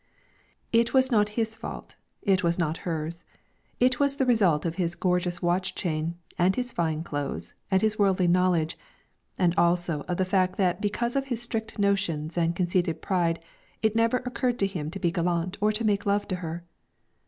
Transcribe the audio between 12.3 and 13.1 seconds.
and conceited